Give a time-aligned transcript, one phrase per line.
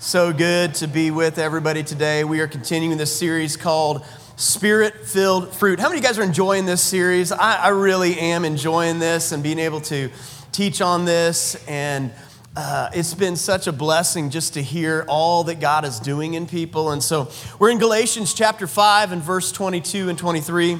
[0.00, 2.22] So good to be with everybody today.
[2.22, 5.80] We are continuing this series called Spirit Filled Fruit.
[5.80, 7.32] How many of you guys are enjoying this series?
[7.32, 10.08] I, I really am enjoying this and being able to
[10.52, 11.56] teach on this.
[11.66, 12.12] And
[12.54, 16.46] uh, it's been such a blessing just to hear all that God is doing in
[16.46, 16.92] people.
[16.92, 17.28] And so
[17.58, 20.78] we're in Galatians chapter 5 and verse 22 and 23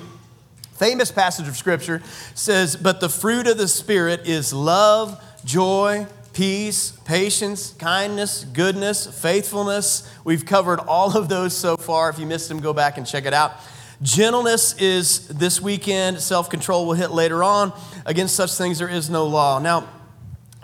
[0.75, 2.01] famous passage of scripture
[2.35, 6.07] says, But the fruit of the Spirit is love, joy,
[6.39, 10.09] peace, patience, kindness, goodness, faithfulness.
[10.23, 12.11] We've covered all of those so far.
[12.11, 13.55] If you missed them, go back and check it out.
[14.03, 17.73] Gentleness is this weekend, self control will hit later on.
[18.07, 19.59] Against such things, there is no law.
[19.59, 19.89] Now,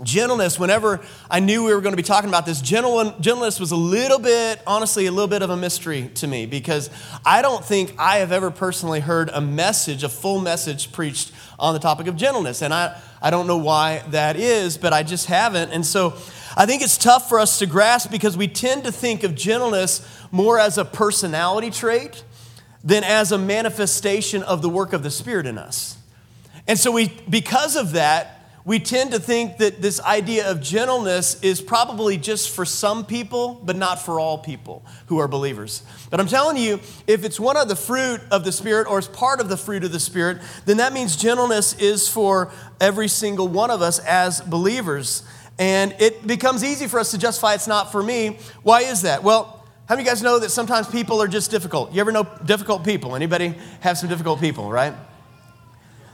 [0.02, 3.76] gentleness, whenever I knew we were going to be talking about this, gentleness was a
[3.76, 6.90] little bit, honestly, a little bit of a mystery to me because
[7.24, 11.74] I don't think I have ever personally heard a message, a full message preached on
[11.74, 12.60] the topic of gentleness.
[12.60, 15.70] And I, I don't know why that is, but I just haven't.
[15.70, 16.14] And so
[16.56, 20.06] I think it's tough for us to grasp because we tend to think of gentleness
[20.32, 22.24] more as a personality trait
[22.82, 25.96] than as a manifestation of the work of the Spirit in us.
[26.66, 28.33] And so we, because of that,
[28.66, 33.60] we tend to think that this idea of gentleness is probably just for some people,
[33.62, 35.82] but not for all people who are believers.
[36.08, 39.08] But I'm telling you, if it's one of the fruit of the Spirit or it's
[39.08, 43.48] part of the fruit of the Spirit, then that means gentleness is for every single
[43.48, 45.24] one of us as believers.
[45.58, 48.38] And it becomes easy for us to justify it's not for me.
[48.62, 49.22] Why is that?
[49.22, 51.92] Well, how many of you guys know that sometimes people are just difficult?
[51.92, 53.14] You ever know difficult people?
[53.14, 54.94] Anybody have some difficult people, right?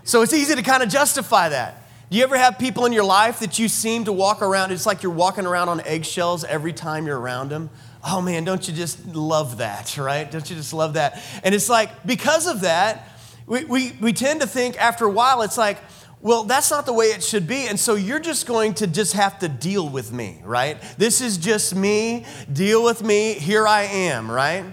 [0.02, 1.79] So it's easy to kind of justify that.
[2.10, 4.72] Do you ever have people in your life that you seem to walk around?
[4.72, 7.70] It's like you're walking around on eggshells every time you're around them.
[8.04, 10.28] Oh man, don't you just love that, right?
[10.28, 11.22] Don't you just love that?
[11.44, 13.08] And it's like, because of that,
[13.46, 15.78] we, we, we tend to think after a while, it's like,
[16.20, 17.68] well, that's not the way it should be.
[17.68, 20.82] And so you're just going to just have to deal with me, right?
[20.98, 22.26] This is just me.
[22.52, 23.34] Deal with me.
[23.34, 24.64] Here I am, right?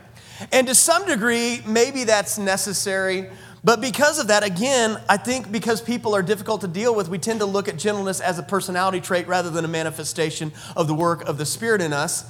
[0.52, 3.30] And to some degree, maybe that's necessary.
[3.63, 7.18] But because of that, again, I think because people are difficult to deal with, we
[7.18, 10.94] tend to look at gentleness as a personality trait rather than a manifestation of the
[10.94, 12.25] work of the Spirit in us.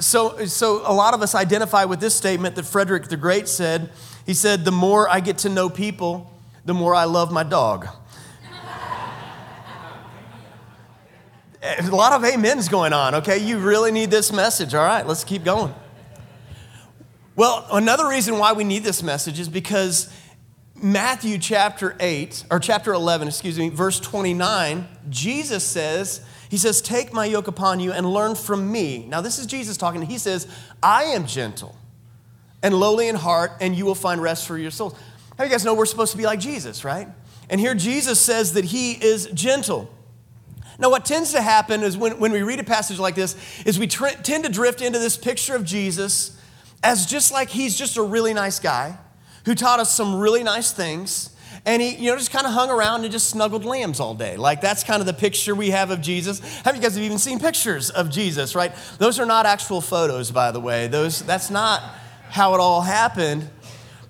[0.00, 3.90] So, so a lot of us identify with this statement that Frederick the Great said.
[4.26, 6.32] He said, The more I get to know people,
[6.64, 7.86] the more I love my dog.
[11.62, 13.38] a lot of amens going on, okay?
[13.38, 14.74] You really need this message.
[14.74, 15.74] All right, let's keep going.
[17.36, 20.12] Well, another reason why we need this message is because
[20.84, 27.10] Matthew chapter 8, or chapter 11, excuse me, verse 29, Jesus says, He says, Take
[27.10, 29.06] my yoke upon you and learn from me.
[29.08, 30.02] Now, this is Jesus talking.
[30.02, 30.46] He says,
[30.82, 31.74] I am gentle
[32.62, 34.94] and lowly in heart, and you will find rest for your souls.
[35.38, 37.08] How you guys know we're supposed to be like Jesus, right?
[37.48, 39.90] And here Jesus says that He is gentle.
[40.78, 43.78] Now, what tends to happen is when, when we read a passage like this, is
[43.78, 46.38] we tr- tend to drift into this picture of Jesus
[46.82, 48.98] as just like He's just a really nice guy
[49.44, 51.30] who taught us some really nice things.
[51.66, 54.36] And he, you know, just kind of hung around and just snuggled lambs all day.
[54.36, 56.40] Like that's kind of the picture we have of Jesus.
[56.62, 58.72] Have you guys even seen pictures of Jesus, right?
[58.98, 60.88] Those are not actual photos, by the way.
[60.88, 61.80] Those, that's not
[62.28, 63.48] how it all happened.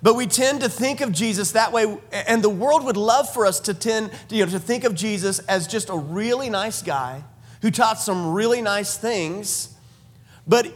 [0.01, 3.45] But we tend to think of Jesus that way, and the world would love for
[3.45, 7.23] us to tend you know, to think of Jesus as just a really nice guy
[7.61, 9.73] who taught some really nice things.
[10.45, 10.71] But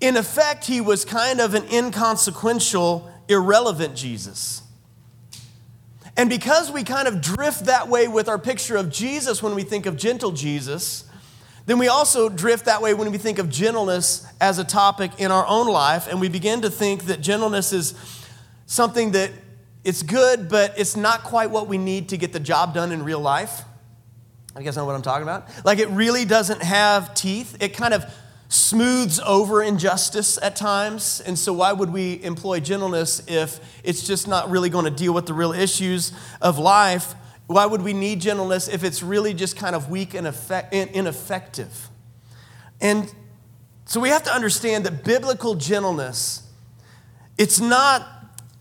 [0.00, 4.62] in effect, he was kind of an inconsequential irrelevant Jesus.
[6.16, 9.62] And because we kind of drift that way with our picture of Jesus when we
[9.62, 11.04] think of gentle Jesus,
[11.66, 15.30] then we also drift that way when we think of gentleness as a topic in
[15.30, 17.94] our own life, and we begin to think that gentleness is
[18.66, 19.30] something that
[19.84, 23.02] it's good, but it's not quite what we need to get the job done in
[23.02, 23.62] real life.
[24.56, 25.48] You guys know what I'm talking about?
[25.64, 27.56] Like it really doesn't have teeth.
[27.60, 28.04] It kind of
[28.48, 31.20] smooths over injustice at times.
[31.24, 35.12] And so, why would we employ gentleness if it's just not really going to deal
[35.12, 37.14] with the real issues of life?
[37.46, 41.90] Why would we need gentleness if it's really just kind of weak and ineffective?
[42.80, 43.12] And
[43.84, 46.42] so, we have to understand that biblical gentleness,
[47.38, 48.15] it's not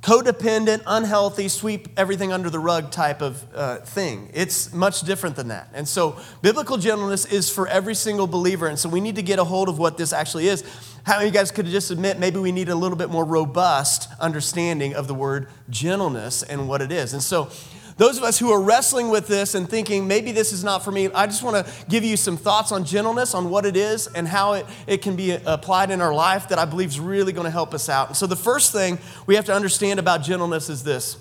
[0.05, 4.29] codependent, unhealthy, sweep everything under the rug type of uh, thing.
[4.35, 5.67] It's much different than that.
[5.73, 8.67] And so, biblical gentleness is for every single believer.
[8.67, 10.63] And so, we need to get a hold of what this actually is.
[11.05, 13.25] How many of you guys could just admit maybe we need a little bit more
[13.25, 17.13] robust understanding of the word gentleness and what it is?
[17.13, 17.49] And so,
[17.97, 20.91] those of us who are wrestling with this and thinking, maybe this is not for
[20.91, 24.07] me, I just want to give you some thoughts on gentleness, on what it is,
[24.07, 27.31] and how it, it can be applied in our life that I believe is really
[27.31, 28.07] going to help us out.
[28.07, 31.17] And so, the first thing we have to understand about gentleness is this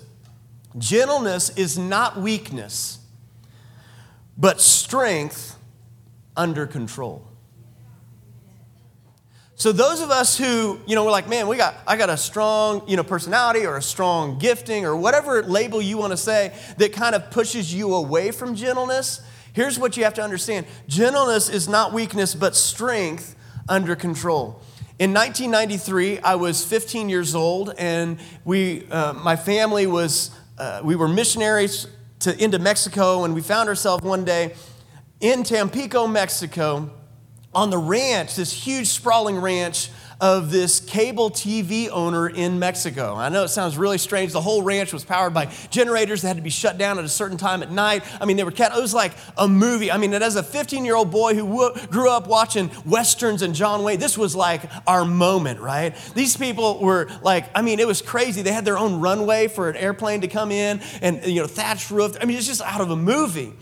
[0.77, 2.99] gentleness is not weakness,
[4.37, 5.55] but strength
[6.35, 7.25] under control.
[9.57, 12.17] So those of us who, you know, we're like, man, we got I got a
[12.17, 16.53] strong, you know, personality or a strong gifting or whatever label you want to say
[16.77, 19.21] that kind of pushes you away from gentleness.
[19.53, 20.65] Here's what you have to understand.
[20.87, 23.37] Gentleness is not weakness but strength
[23.69, 24.61] under control.
[24.99, 30.95] In 1993, I was 15 years old, and we, uh, my family was, uh, we
[30.95, 31.87] were missionaries
[32.19, 34.55] to, into Mexico, and we found ourselves one day
[35.19, 36.91] in Tampico, Mexico,
[37.55, 39.89] on the ranch, this huge sprawling ranch
[40.21, 43.15] of this cable TV owner in Mexico.
[43.15, 44.31] I know it sounds really strange.
[44.31, 47.09] The whole ranch was powered by generators that had to be shut down at a
[47.09, 48.03] certain time at night.
[48.21, 49.91] I mean, they were it was like a movie.
[49.91, 53.83] I mean, as a 15 year old boy who grew up watching westerns and John
[53.83, 55.95] Wayne, this was like our moment, right?
[56.15, 58.41] These people were like, I mean, it was crazy.
[58.41, 61.91] They had their own runway for an airplane to come in, and you know, thatched
[61.91, 62.17] roof.
[62.21, 63.53] I mean, it's just out of a movie.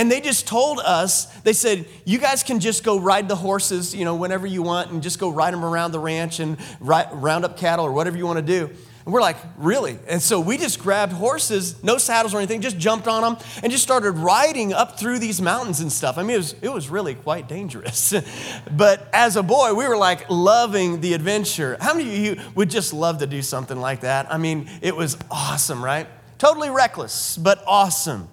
[0.00, 3.94] And they just told us, they said, you guys can just go ride the horses,
[3.94, 7.44] you know, whenever you want and just go ride them around the ranch and round
[7.44, 8.70] up cattle or whatever you want to do.
[9.04, 9.98] And we're like, really?
[10.08, 13.70] And so we just grabbed horses, no saddles or anything, just jumped on them and
[13.70, 16.16] just started riding up through these mountains and stuff.
[16.16, 18.14] I mean, it was, it was really quite dangerous.
[18.74, 21.76] but as a boy, we were like loving the adventure.
[21.78, 24.32] How many of you would just love to do something like that?
[24.32, 26.06] I mean, it was awesome, right?
[26.38, 28.30] Totally reckless, but awesome.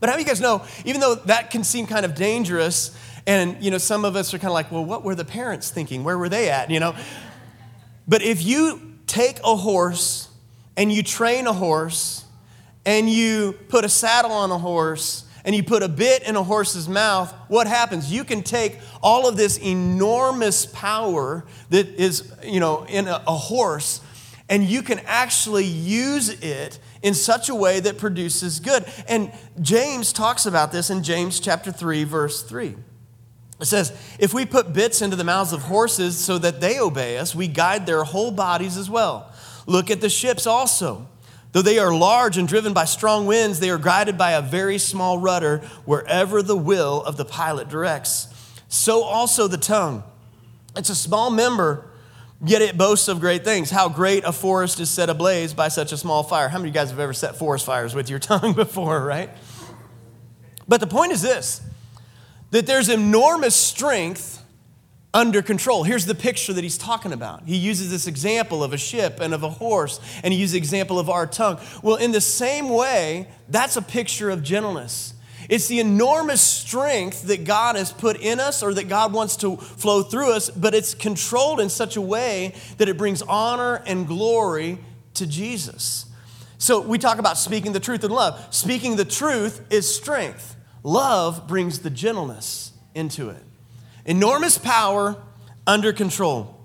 [0.00, 2.96] But how do you guys know, even though that can seem kind of dangerous,
[3.26, 5.70] and you know, some of us are kind of like, well, what were the parents
[5.70, 6.04] thinking?
[6.04, 6.70] Where were they at?
[6.70, 6.94] You know?
[8.06, 10.28] But if you take a horse
[10.76, 12.24] and you train a horse
[12.84, 16.42] and you put a saddle on a horse and you put a bit in a
[16.42, 18.12] horse's mouth, what happens?
[18.12, 23.34] You can take all of this enormous power that is, you know, in a, a
[23.34, 24.00] horse
[24.48, 28.84] and you can actually use it in such a way that produces good.
[29.08, 32.76] And James talks about this in James chapter 3 verse 3.
[33.58, 37.16] It says, if we put bits into the mouths of horses so that they obey
[37.16, 39.32] us, we guide their whole bodies as well.
[39.66, 41.08] Look at the ships also.
[41.52, 44.76] Though they are large and driven by strong winds, they are guided by a very
[44.76, 48.28] small rudder wherever the will of the pilot directs.
[48.68, 50.04] So also the tongue.
[50.76, 51.88] It's a small member
[52.44, 53.70] Yet it boasts of great things.
[53.70, 56.48] How great a forest is set ablaze by such a small fire.
[56.48, 59.30] How many of you guys have ever set forest fires with your tongue before, right?
[60.68, 61.62] But the point is this
[62.50, 64.42] that there's enormous strength
[65.12, 65.82] under control.
[65.82, 67.44] Here's the picture that he's talking about.
[67.46, 70.58] He uses this example of a ship and of a horse, and he uses the
[70.58, 71.58] example of our tongue.
[71.82, 75.14] Well, in the same way, that's a picture of gentleness.
[75.48, 79.56] It's the enormous strength that God has put in us or that God wants to
[79.56, 84.06] flow through us, but it's controlled in such a way that it brings honor and
[84.06, 84.78] glory
[85.14, 86.06] to Jesus.
[86.58, 88.54] So we talk about speaking the truth in love.
[88.54, 93.42] Speaking the truth is strength, love brings the gentleness into it.
[94.04, 95.16] Enormous power
[95.66, 96.56] under control.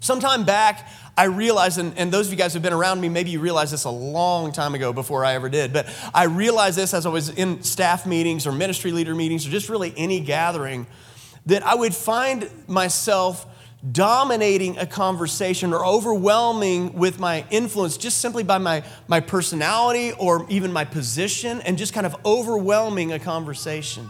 [0.00, 0.88] Sometime back,
[1.20, 3.74] I realized, and, and those of you guys who've been around me, maybe you realized
[3.74, 7.10] this a long time ago before I ever did, but I realized this as I
[7.10, 10.86] was in staff meetings or ministry leader meetings or just really any gathering,
[11.44, 13.44] that I would find myself
[13.92, 20.46] dominating a conversation or overwhelming with my influence just simply by my, my personality or
[20.48, 24.08] even my position and just kind of overwhelming a conversation.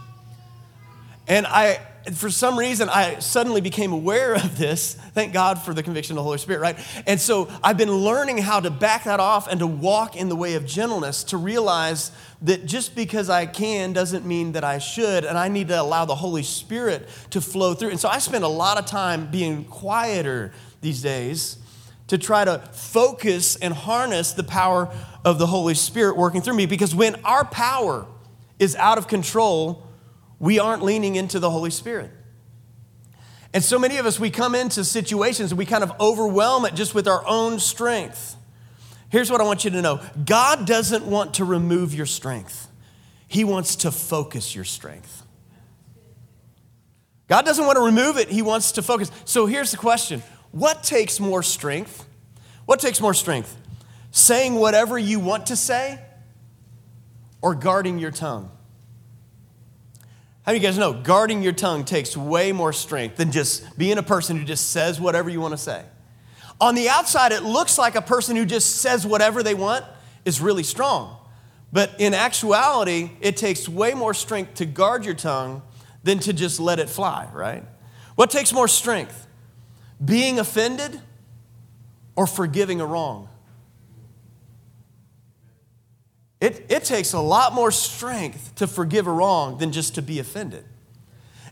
[1.27, 1.81] And I,
[2.13, 4.95] for some reason, I suddenly became aware of this.
[4.95, 7.03] Thank God for the conviction of the Holy Spirit, right?
[7.05, 10.35] And so I've been learning how to back that off and to walk in the
[10.35, 12.11] way of gentleness, to realize
[12.41, 16.05] that just because I can doesn't mean that I should, and I need to allow
[16.05, 17.91] the Holy Spirit to flow through.
[17.91, 21.57] And so I spend a lot of time being quieter these days
[22.07, 24.89] to try to focus and harness the power
[25.23, 28.05] of the Holy Spirit working through me, because when our power
[28.59, 29.87] is out of control,
[30.41, 32.09] we aren't leaning into the Holy Spirit.
[33.53, 36.73] And so many of us, we come into situations and we kind of overwhelm it
[36.73, 38.35] just with our own strength.
[39.09, 42.67] Here's what I want you to know God doesn't want to remove your strength,
[43.27, 45.23] He wants to focus your strength.
[47.27, 49.11] God doesn't want to remove it, He wants to focus.
[49.25, 52.07] So here's the question What takes more strength?
[52.65, 53.55] What takes more strength?
[54.09, 55.99] Saying whatever you want to say
[57.43, 58.49] or guarding your tongue?
[60.43, 63.97] How do you guys know guarding your tongue takes way more strength than just being
[63.97, 65.83] a person who just says whatever you want to say?
[66.59, 69.85] On the outside, it looks like a person who just says whatever they want
[70.25, 71.17] is really strong.
[71.73, 75.61] But in actuality, it takes way more strength to guard your tongue
[76.03, 77.63] than to just let it fly, right?
[78.15, 79.27] What takes more strength?
[80.03, 81.01] Being offended
[82.15, 83.29] or forgiving a wrong?
[86.41, 90.19] It, it takes a lot more strength to forgive a wrong than just to be
[90.19, 90.65] offended.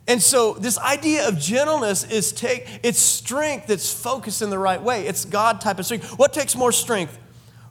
[0.07, 4.81] And so this idea of gentleness is take it's strength that's focused in the right
[4.81, 5.05] way.
[5.05, 6.17] It's God type of strength.
[6.17, 7.17] What takes more strength?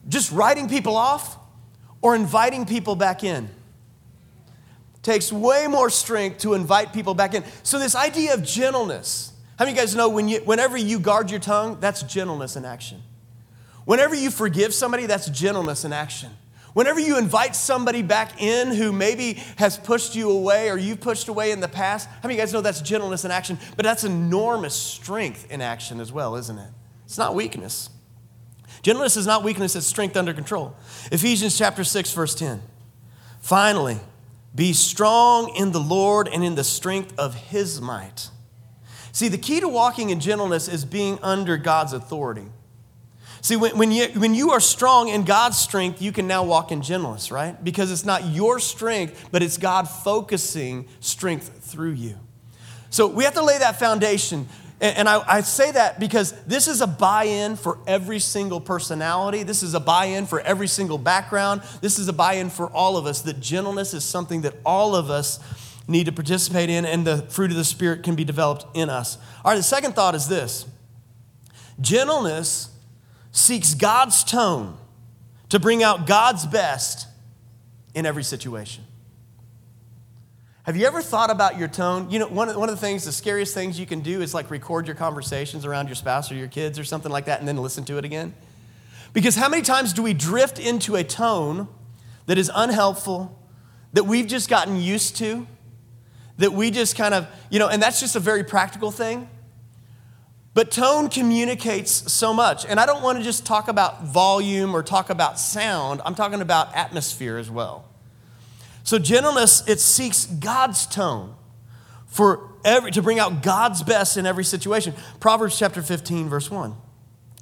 [0.09, 1.37] Just writing people off
[2.01, 3.51] or inviting people back in?
[5.09, 7.43] takes way more strength to invite people back in.
[7.63, 9.33] So this idea of gentleness.
[9.59, 12.57] How many of you guys know when you, whenever you guard your tongue, that's gentleness
[12.57, 13.03] in action.
[13.87, 16.31] Whenever you forgive somebody, that's gentleness in action.
[16.75, 21.29] Whenever you invite somebody back in who maybe has pushed you away or you've pushed
[21.29, 23.59] away in the past, how many of you guys know that's gentleness in action?
[23.77, 26.71] But that's enormous strength in action as well, isn't it?
[27.05, 27.91] It's not weakness.
[28.83, 30.77] Gentleness is not weakness, it's strength under control.
[31.11, 32.63] Ephesians chapter 6, verse 10.
[33.41, 33.99] Finally,
[34.55, 38.31] be strong in the Lord and in the strength of his might.
[39.13, 42.47] See, the key to walking in gentleness is being under God's authority.
[43.40, 46.73] See, when, when, you, when you are strong in God's strength, you can now walk
[46.73, 47.62] in gentleness, right?
[47.62, 52.16] Because it's not your strength, but it's God focusing strength through you.
[52.90, 54.49] So we have to lay that foundation.
[54.80, 59.42] And, I, I say that because this is a buy in for every single personality.
[59.42, 61.62] This is a buy in for every single background.
[61.80, 64.95] This is a buy in for all of us that gentleness is something that all
[64.95, 65.40] of us
[65.88, 69.16] need to participate in, and the fruit of the Spirit can be developed in us.
[69.45, 70.66] All right, the second thought is this
[71.80, 72.68] gentleness
[73.38, 74.76] seeks God's tone
[75.49, 77.07] to bring out God's best
[77.95, 78.85] in every situation.
[80.64, 82.11] Have you ever thought about your tone?
[82.11, 84.35] You know, one of, one of the things, the scariest things you can do is
[84.35, 87.49] like record your conversations around your spouse or your kids or something like that and
[87.49, 88.35] then listen to it again.
[89.14, 91.68] Because how many times do we drift into a tone
[92.26, 93.40] that is unhelpful,
[93.95, 95.47] that we've just gotten used to,
[96.37, 99.28] that we just kind of, you know, and that's just a very practical thing.
[100.59, 102.67] But tone communicates so much.
[102.67, 106.41] And I don't want to just talk about volume or talk about sound, I'm talking
[106.41, 107.85] about atmosphere as well.
[108.83, 111.37] So, gentleness, it seeks God's tone
[112.09, 114.95] for every, to bring out God's best in every situation.
[115.21, 116.75] Proverbs chapter 15, verse 1.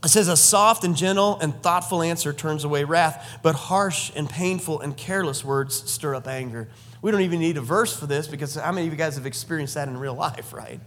[0.04, 4.28] It says, A soft and gentle and thoughtful answer turns away wrath, but harsh and
[4.28, 6.68] painful and careless words stir up anger.
[7.00, 9.24] We don't even need a verse for this because how many of you guys have
[9.24, 10.80] experienced that in real life, right?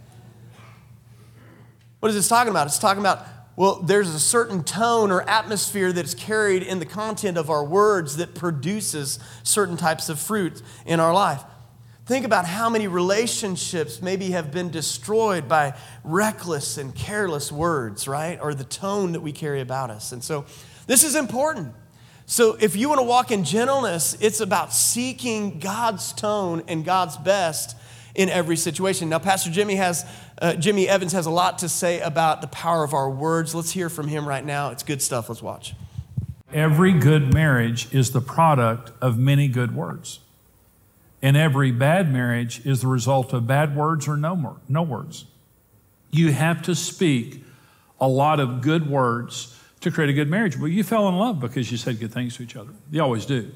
[2.00, 2.66] What is this talking about?
[2.66, 3.26] It's talking about,
[3.56, 8.16] well, there's a certain tone or atmosphere that's carried in the content of our words
[8.16, 11.42] that produces certain types of fruit in our life.
[12.06, 18.40] Think about how many relationships maybe have been destroyed by reckless and careless words, right?
[18.40, 20.10] Or the tone that we carry about us.
[20.10, 20.46] And so
[20.86, 21.74] this is important.
[22.24, 27.16] So if you want to walk in gentleness, it's about seeking God's tone and God's
[27.16, 27.76] best
[28.14, 29.08] in every situation.
[29.08, 30.04] Now, Pastor Jimmy has,
[30.40, 33.54] uh, Jimmy Evans has a lot to say about the power of our words.
[33.54, 34.70] Let's hear from him right now.
[34.70, 35.28] It's good stuff.
[35.28, 35.74] Let's watch.
[36.52, 40.20] Every good marriage is the product of many good words.
[41.22, 45.26] And every bad marriage is the result of bad words or no, more, no words.
[46.10, 47.44] You have to speak
[48.00, 50.58] a lot of good words to create a good marriage.
[50.58, 52.72] Well, you fell in love because you said good things to each other.
[52.90, 53.50] You always do.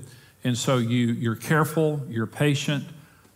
[0.44, 2.84] And so you, you're careful, you're patient,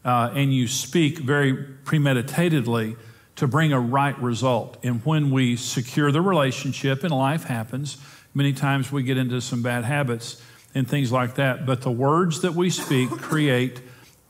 [0.09, 1.53] uh, and you speak very
[1.85, 2.97] premeditatedly
[3.37, 4.79] to bring a right result.
[4.83, 7.99] And when we secure the relationship, and life happens,
[8.33, 10.43] many times we get into some bad habits
[10.75, 11.67] and things like that.
[11.67, 13.83] But the words that we speak create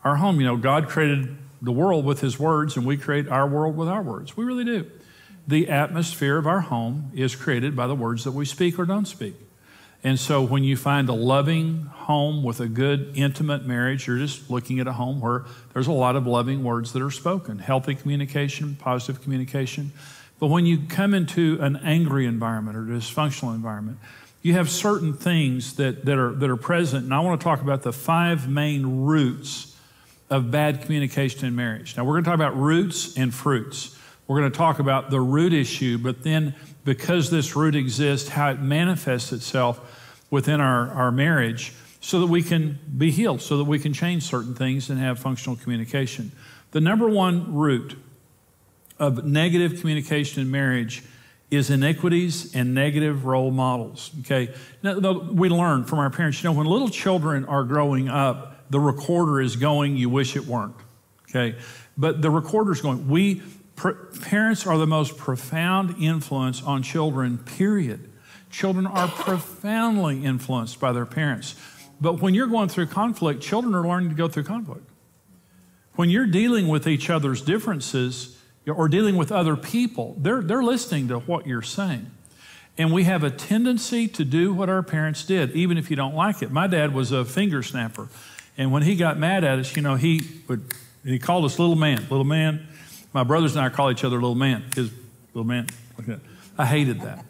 [0.03, 0.41] our home.
[0.41, 3.89] You know, God created the world with His words, and we create our world with
[3.89, 4.37] our words.
[4.37, 4.91] We really do.
[5.47, 9.07] The atmosphere of our home is created by the words that we speak or don't
[9.07, 9.37] speak.
[10.05, 14.49] And so when you find a loving home with a good, intimate marriage, you're just
[14.49, 17.95] looking at a home where there's a lot of loving words that are spoken, healthy
[17.95, 19.93] communication, positive communication.
[20.39, 23.99] But when you come into an angry environment or dysfunctional environment,
[24.41, 27.05] you have certain things that, that, are, that are present.
[27.05, 29.77] And I want to talk about the five main roots
[30.31, 31.97] of bad communication in marriage.
[31.97, 33.99] Now, we're going to talk about roots and fruits.
[34.29, 36.55] We're going to talk about the root issue, but then
[36.89, 42.43] because this root exists, how it manifests itself within our, our marriage so that we
[42.43, 46.33] can be healed, so that we can change certain things and have functional communication.
[46.71, 47.99] The number one root
[48.99, 51.03] of negative communication in marriage
[51.51, 54.11] is iniquities and negative role models.
[54.21, 56.43] Okay, now, we learn from our parents.
[56.43, 59.99] You know, when little children are growing up, the recorder is going.
[59.99, 60.77] You wish it weren't.
[61.29, 61.59] Okay,
[61.99, 63.09] but the recorder is going.
[63.09, 63.43] We
[64.23, 68.11] parents are the most profound influence on children, period.
[68.51, 71.55] Children are profoundly influenced by their parents.
[72.01, 74.89] But when you're going through conflict, children are learning to go through conflict.
[75.95, 81.09] When you're dealing with each other's differences or dealing with other people, they're, they're listening
[81.09, 82.11] to what you're saying.
[82.77, 86.15] And we have a tendency to do what our parents did, even if you don't
[86.15, 86.53] like it.
[86.53, 88.09] My dad was a finger snapper.
[88.57, 90.73] And when he got mad at us, you know, he would
[91.05, 92.67] he called us little man, little man.
[93.19, 94.93] My brothers and I call each other little man, his
[95.35, 95.67] little man.
[96.57, 97.25] I hated that.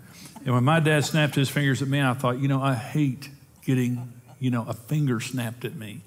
[0.45, 3.31] And when my dad snapped his fingers at me, I thought, you know, I hate
[3.65, 6.03] getting, you know, a finger snapped at me.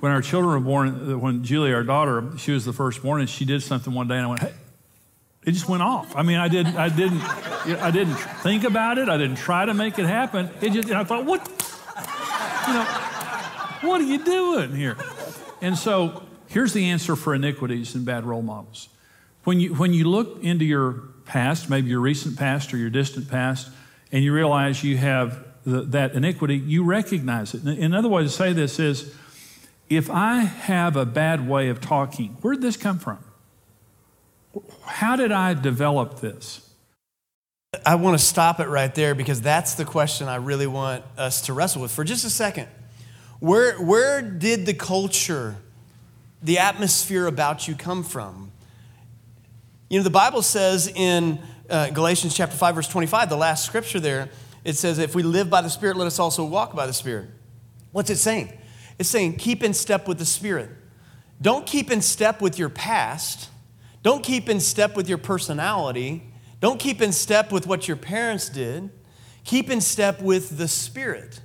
[0.00, 3.30] When our children were born, uh, when Julie, our daughter, she was the firstborn, and
[3.30, 4.52] she did something one day, and I went, hey,
[5.44, 6.16] it just went off.
[6.16, 9.08] I mean, I didn't, I didn't, I didn't think about it.
[9.08, 10.50] I didn't try to make it happen.
[10.60, 11.40] It just, and I thought, what,
[12.66, 12.84] you know,
[13.88, 14.96] what are you doing here?
[15.62, 18.88] And so here's the answer for iniquities and bad role models.
[19.44, 23.28] When you, when you look into your past, maybe your recent past or your distant
[23.28, 23.68] past,
[24.10, 27.62] and you realize you have the, that iniquity, you recognize it.
[27.62, 29.14] Another way to say this is
[29.88, 33.18] if I have a bad way of talking, where did this come from?
[34.84, 36.60] How did I develop this?
[37.84, 41.42] I want to stop it right there because that's the question I really want us
[41.42, 42.68] to wrestle with for just a second.
[43.40, 45.56] Where, where did the culture,
[46.42, 48.43] the atmosphere about you come from?
[49.94, 51.38] You know, the Bible says in
[51.70, 54.28] uh, Galatians chapter 5, verse 25, the last scripture there,
[54.64, 57.28] it says, If we live by the Spirit, let us also walk by the Spirit.
[57.92, 58.52] What's it saying?
[58.98, 60.70] It's saying, keep in step with the Spirit.
[61.40, 63.50] Don't keep in step with your past
[64.04, 66.22] don't keep in step with your personality.
[66.60, 68.90] Don't keep in step with what your parents did.
[69.44, 71.40] Keep in step with the Spirit.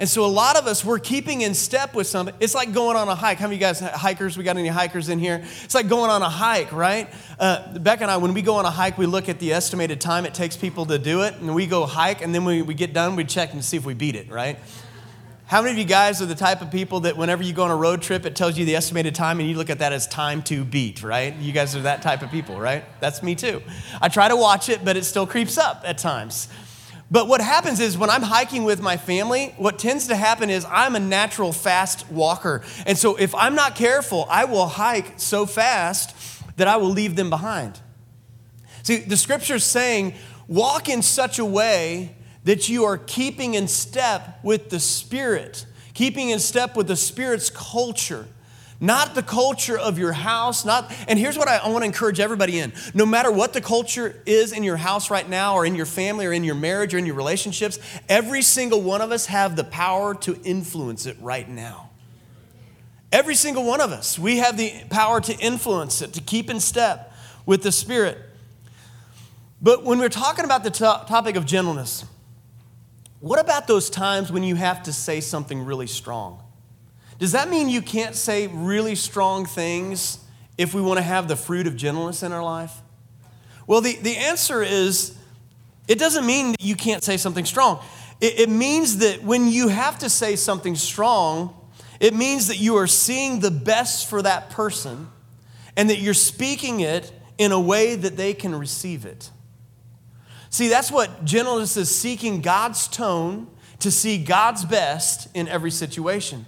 [0.00, 2.34] And so a lot of us, we're keeping in step with something.
[2.40, 3.36] It's like going on a hike.
[3.36, 4.38] How many of you guys hikers?
[4.38, 5.44] We got any hikers in here?
[5.62, 7.12] It's like going on a hike, right?
[7.38, 10.00] Uh, Becca and I, when we go on a hike, we look at the estimated
[10.00, 12.72] time it takes people to do it, and we go hike, and then when we
[12.72, 14.58] get done, we check and see if we beat it, right?
[15.44, 17.70] How many of you guys are the type of people that whenever you go on
[17.70, 20.06] a road trip, it tells you the estimated time and you look at that as
[20.06, 21.34] time to beat, right?
[21.34, 22.84] You guys are that type of people, right?
[23.00, 23.60] That's me too.
[24.00, 26.48] I try to watch it, but it still creeps up at times.
[27.10, 30.64] But what happens is when I'm hiking with my family, what tends to happen is
[30.70, 32.62] I'm a natural fast walker.
[32.86, 36.14] And so if I'm not careful, I will hike so fast
[36.56, 37.80] that I will leave them behind.
[38.84, 40.14] See, the scripture's saying,
[40.46, 42.14] walk in such a way
[42.44, 47.50] that you are keeping in step with the Spirit, keeping in step with the Spirit's
[47.50, 48.26] culture.
[48.82, 52.18] Not the culture of your house, not, and here's what I, I want to encourage
[52.18, 52.72] everybody in.
[52.94, 56.24] No matter what the culture is in your house right now, or in your family,
[56.24, 59.64] or in your marriage, or in your relationships, every single one of us have the
[59.64, 61.90] power to influence it right now.
[63.12, 66.58] Every single one of us, we have the power to influence it, to keep in
[66.58, 67.12] step
[67.44, 68.16] with the Spirit.
[69.60, 72.06] But when we're talking about the to- topic of gentleness,
[73.18, 76.42] what about those times when you have to say something really strong?
[77.20, 80.18] Does that mean you can't say really strong things
[80.56, 82.72] if we want to have the fruit of gentleness in our life?
[83.66, 85.14] Well, the, the answer is
[85.86, 87.84] it doesn't mean that you can't say something strong.
[88.22, 91.54] It, it means that when you have to say something strong,
[92.00, 95.08] it means that you are seeing the best for that person
[95.76, 99.30] and that you're speaking it in a way that they can receive it.
[100.48, 103.46] See, that's what gentleness is seeking God's tone
[103.80, 106.46] to see God's best in every situation.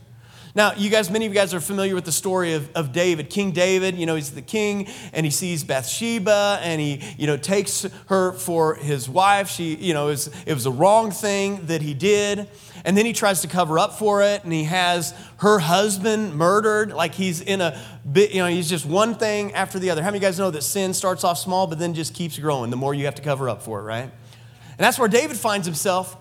[0.54, 3.30] Now, you guys, many of you guys are familiar with the story of, of David.
[3.30, 7.38] King David, you know, he's the king and he sees Bathsheba and he, you know,
[7.38, 9.48] takes her for his wife.
[9.48, 12.48] She, you know, it was, it was a wrong thing that he did.
[12.84, 16.92] And then he tries to cover up for it and he has her husband murdered.
[16.92, 20.02] Like he's in a bit, you know, he's just one thing after the other.
[20.02, 22.38] How many of you guys know that sin starts off small but then just keeps
[22.38, 24.02] growing the more you have to cover up for it, right?
[24.02, 26.14] And that's where David finds himself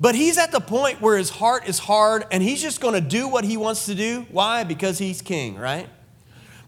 [0.00, 3.00] but he's at the point where his heart is hard and he's just going to
[3.00, 4.26] do what he wants to do.
[4.30, 4.64] Why?
[4.64, 5.88] Because he's king, right?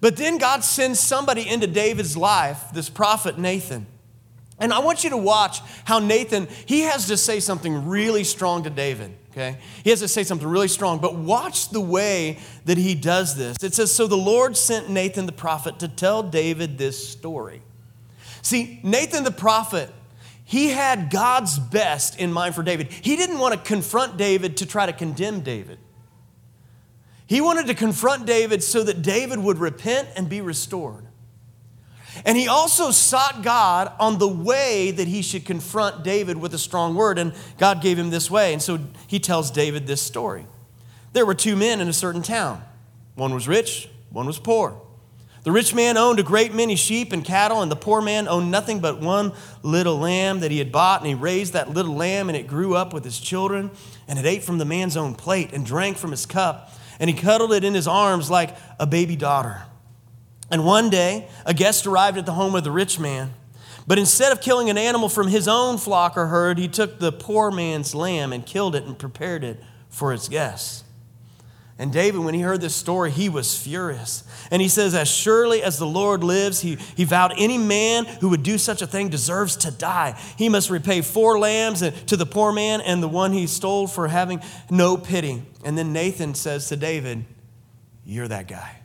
[0.00, 3.86] But then God sends somebody into David's life, this prophet Nathan.
[4.58, 8.62] And I want you to watch how Nathan, he has to say something really strong
[8.62, 9.58] to David, okay?
[9.84, 13.62] He has to say something really strong, but watch the way that he does this.
[13.62, 17.60] It says, So the Lord sent Nathan the prophet to tell David this story.
[18.40, 19.90] See, Nathan the prophet
[20.48, 22.92] he had God's best in mind for David.
[22.92, 25.80] He didn't want to confront David to try to condemn David.
[27.26, 31.04] He wanted to confront David so that David would repent and be restored.
[32.24, 36.58] And he also sought God on the way that he should confront David with a
[36.58, 38.52] strong word, and God gave him this way.
[38.52, 38.78] And so
[39.08, 40.46] he tells David this story.
[41.12, 42.62] There were two men in a certain town.
[43.16, 44.80] One was rich, one was poor.
[45.46, 48.50] The rich man owned a great many sheep and cattle, and the poor man owned
[48.50, 49.32] nothing but one
[49.62, 51.02] little lamb that he had bought.
[51.02, 53.70] And he raised that little lamb, and it grew up with his children,
[54.08, 56.72] and it ate from the man's own plate and drank from his cup.
[56.98, 59.62] And he cuddled it in his arms like a baby daughter.
[60.50, 63.32] And one day, a guest arrived at the home of the rich man.
[63.86, 67.12] But instead of killing an animal from his own flock or herd, he took the
[67.12, 70.82] poor man's lamb and killed it and prepared it for his guests.
[71.78, 74.24] And David, when he heard this story, he was furious.
[74.50, 78.30] And he says, As surely as the Lord lives, he, he vowed any man who
[78.30, 80.18] would do such a thing deserves to die.
[80.38, 84.08] He must repay four lambs to the poor man and the one he stole for
[84.08, 85.42] having no pity.
[85.64, 87.26] And then Nathan says to David,
[88.06, 88.76] You're that guy.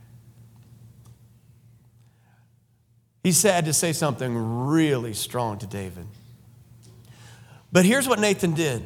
[3.23, 6.07] He had to say something really strong to David.
[7.71, 8.83] But here's what Nathan did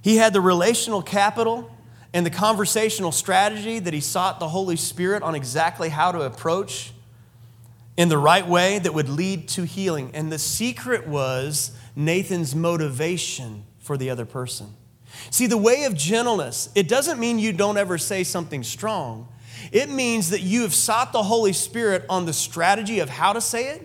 [0.00, 1.70] he had the relational capital
[2.12, 6.92] and the conversational strategy that he sought the Holy Spirit on exactly how to approach
[7.96, 10.10] in the right way that would lead to healing.
[10.14, 14.74] And the secret was Nathan's motivation for the other person.
[15.30, 19.28] See, the way of gentleness, it doesn't mean you don't ever say something strong.
[19.72, 23.40] It means that you have sought the Holy Spirit on the strategy of how to
[23.40, 23.82] say it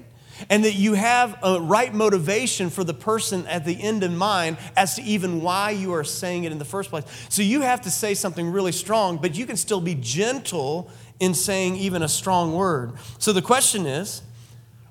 [0.50, 4.58] and that you have a right motivation for the person at the end in mind
[4.76, 7.06] as to even why you are saying it in the first place.
[7.30, 11.34] So you have to say something really strong, but you can still be gentle in
[11.34, 12.93] saying even a strong word.
[13.19, 14.22] So the question is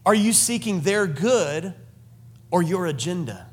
[0.05, 1.75] are you seeking their good
[2.51, 3.49] or your agenda?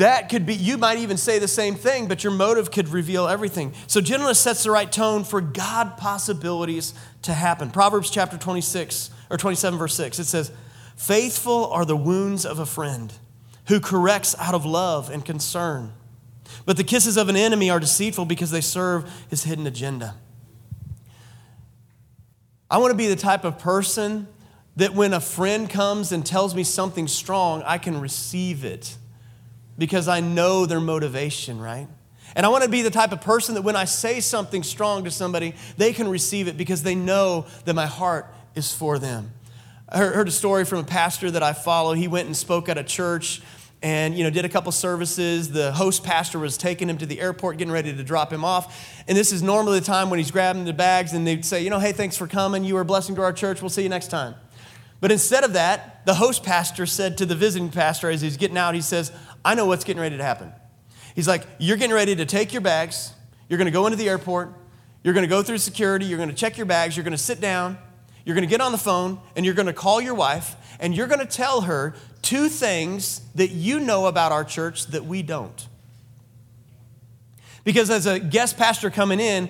[0.00, 3.28] That could be, you might even say the same thing, but your motive could reveal
[3.28, 3.74] everything.
[3.86, 7.70] So, gentleness sets the right tone for God possibilities to happen.
[7.70, 10.52] Proverbs chapter 26, or 27, verse 6, it says,
[10.96, 13.12] Faithful are the wounds of a friend
[13.66, 15.92] who corrects out of love and concern.
[16.64, 20.14] But the kisses of an enemy are deceitful because they serve his hidden agenda.
[22.70, 24.28] I want to be the type of person
[24.76, 28.96] that when a friend comes and tells me something strong, I can receive it
[29.80, 31.88] because I know their motivation, right?
[32.36, 35.04] And I want to be the type of person that when I say something strong
[35.04, 39.32] to somebody, they can receive it because they know that my heart is for them.
[39.88, 41.94] I heard a story from a pastor that I follow.
[41.94, 43.42] He went and spoke at a church
[43.82, 47.18] and you know did a couple services the host pastor was taking him to the
[47.18, 50.30] airport getting ready to drop him off and this is normally the time when he's
[50.30, 52.84] grabbing the bags and they'd say you know hey thanks for coming you were a
[52.84, 54.34] blessing to our church we'll see you next time
[55.00, 58.58] but instead of that the host pastor said to the visiting pastor as he's getting
[58.58, 59.12] out he says
[59.44, 60.52] I know what's getting ready to happen.
[61.14, 63.12] He's like, You're getting ready to take your bags,
[63.48, 64.52] you're going to go into the airport,
[65.02, 67.18] you're going to go through security, you're going to check your bags, you're going to
[67.18, 67.78] sit down,
[68.24, 70.94] you're going to get on the phone, and you're going to call your wife, and
[70.94, 75.22] you're going to tell her two things that you know about our church that we
[75.22, 75.68] don't.
[77.64, 79.48] Because as a guest pastor coming in,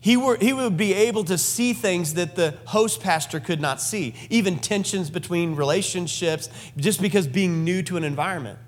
[0.00, 3.80] he, were, he would be able to see things that the host pastor could not
[3.80, 8.58] see, even tensions between relationships, just because being new to an environment.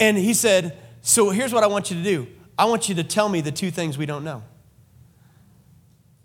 [0.00, 2.26] And he said, So here's what I want you to do
[2.58, 4.42] I want you to tell me the two things we don't know.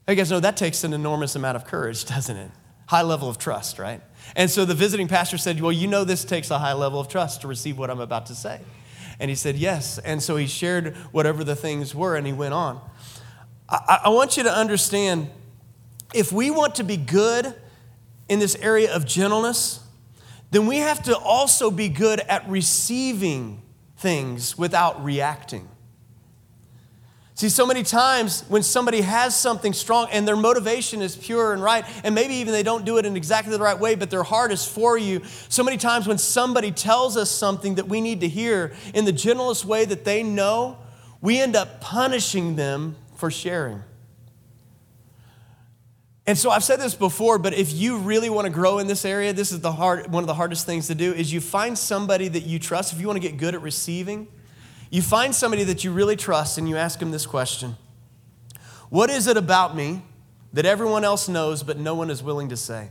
[0.07, 2.51] You guys know that takes an enormous amount of courage, doesn't it?
[2.87, 4.01] High level of trust, right?
[4.35, 7.07] And so the visiting pastor said, Well, you know, this takes a high level of
[7.07, 8.59] trust to receive what I'm about to say.
[9.19, 9.97] And he said, Yes.
[9.99, 12.81] And so he shared whatever the things were and he went on.
[13.67, 15.29] I, I want you to understand
[16.13, 17.53] if we want to be good
[18.27, 19.81] in this area of gentleness,
[20.51, 23.61] then we have to also be good at receiving
[23.97, 25.67] things without reacting.
[27.39, 31.63] See, so many times when somebody has something strong and their motivation is pure and
[31.63, 34.23] right, and maybe even they don't do it in exactly the right way, but their
[34.23, 35.21] heart is for you.
[35.47, 39.13] So many times when somebody tells us something that we need to hear in the
[39.13, 40.79] gentlest way that they know,
[41.21, 43.83] we end up punishing them for sharing.
[46.29, 49.03] And so I've said this before, but if you really want to grow in this
[49.03, 51.75] area, this is the hard, one of the hardest things to do is you find
[51.75, 52.93] somebody that you trust.
[52.93, 54.27] If you want to get good at receiving,
[54.91, 57.77] you find somebody that you really trust and you ask them this question.
[58.91, 60.03] What is it about me
[60.53, 62.89] that everyone else knows but no one is willing to say?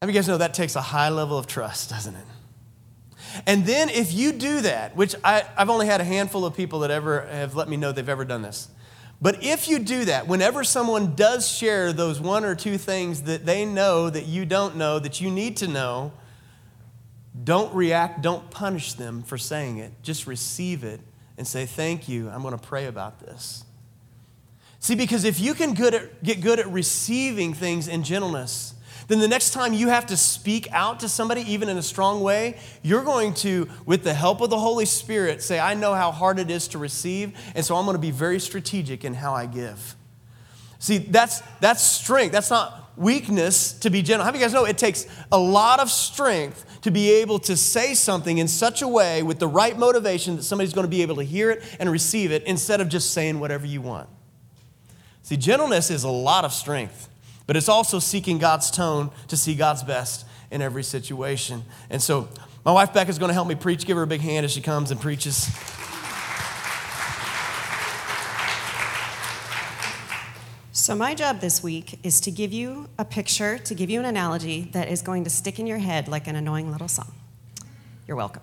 [0.00, 2.24] how Have you guys know that takes a high level of trust, doesn't it?
[3.46, 6.80] And then if you do that, which I, have only had a handful of people
[6.80, 8.68] that ever have let me know they've ever done this.
[9.20, 13.46] But if you do that, whenever someone does share those one or two things that
[13.46, 16.12] they know that you don't know, that you need to know,
[17.44, 19.92] don't react, don't punish them for saying it.
[20.02, 21.00] Just receive it
[21.38, 23.64] and say, Thank you, I'm going to pray about this.
[24.80, 28.74] See, because if you can good at, get good at receiving things in gentleness,
[29.12, 32.22] then the next time you have to speak out to somebody, even in a strong
[32.22, 36.12] way, you're going to, with the help of the Holy Spirit, say, I know how
[36.12, 39.34] hard it is to receive, and so I'm going to be very strategic in how
[39.34, 39.96] I give.
[40.78, 42.32] See, that's, that's strength.
[42.32, 44.24] That's not weakness to be gentle.
[44.24, 47.56] How do you guys know it takes a lot of strength to be able to
[47.56, 51.02] say something in such a way with the right motivation that somebody's going to be
[51.02, 54.08] able to hear it and receive it instead of just saying whatever you want?
[55.22, 57.08] See, gentleness is a lot of strength
[57.46, 61.64] but it's also seeking God's tone to see God's best in every situation.
[61.90, 62.28] And so,
[62.64, 63.86] my wife Becca's going to help me preach.
[63.86, 65.50] Give her a big hand as she comes and preaches.
[70.74, 74.06] So, my job this week is to give you a picture, to give you an
[74.06, 77.12] analogy that is going to stick in your head like an annoying little song.
[78.08, 78.42] You're welcome.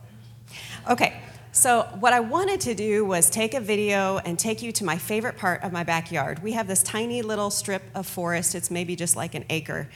[0.89, 4.83] Okay, so what I wanted to do was take a video and take you to
[4.83, 6.43] my favorite part of my backyard.
[6.43, 9.89] We have this tiny little strip of forest, it's maybe just like an acre,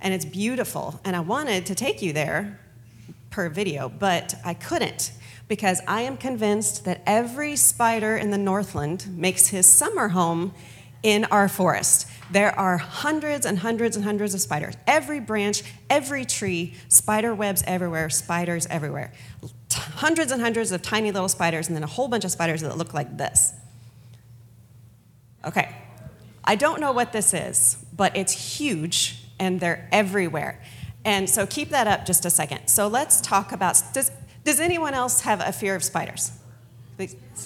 [0.00, 1.00] and it's beautiful.
[1.04, 2.60] And I wanted to take you there
[3.30, 5.12] per video, but I couldn't
[5.48, 10.54] because I am convinced that every spider in the Northland makes his summer home
[11.02, 12.06] in our forest.
[12.30, 14.74] There are hundreds and hundreds and hundreds of spiders.
[14.86, 19.12] Every branch, every tree, spider webs everywhere, spiders everywhere.
[19.72, 22.76] Hundreds and hundreds of tiny little spiders, and then a whole bunch of spiders that
[22.76, 23.52] look like this.
[25.44, 25.74] Okay,
[26.44, 30.60] I don't know what this is, but it's huge and they're everywhere.
[31.04, 32.66] And so keep that up just a second.
[32.66, 34.10] So let's talk about does,
[34.44, 36.32] does anyone else have a fear of spiders?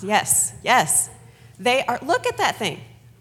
[0.03, 1.09] Yes, yes.
[1.61, 2.81] They are, look at that thing.